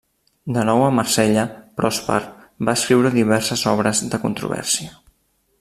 De 0.53 0.61
nou 0.69 0.85
a 0.85 0.87
Marsella, 0.99 1.43
Pròsper 1.81 2.17
va 2.71 2.77
escriure 2.81 3.15
diverses 3.19 3.69
obres 3.77 4.05
de 4.15 4.25
controvèrsia. 4.29 4.95